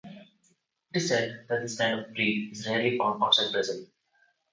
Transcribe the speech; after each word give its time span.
It 0.03 0.13
is 1.03 1.07
said 1.09 1.45
that 1.47 1.61
this 1.61 1.77
kind 1.77 1.99
of 1.99 2.11
breed 2.15 2.53
is 2.53 2.65
rarely 2.67 2.97
found 2.97 3.21
outside 3.21 3.51
Brazil. 3.51 3.85